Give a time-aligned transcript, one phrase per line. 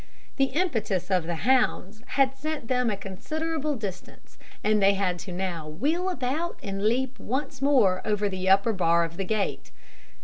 [0.37, 5.65] The impetus of the hounds had sent them a considerable distance, and they had now
[5.65, 9.69] to wheel about and leap once more over the upper bar of the gate.